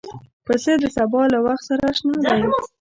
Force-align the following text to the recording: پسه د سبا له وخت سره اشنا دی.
پسه 0.45 0.71
د 0.81 0.85
سبا 0.97 1.21
له 1.33 1.39
وخت 1.45 1.63
سره 1.69 1.81
اشنا 1.91 2.15
دی. 2.39 2.43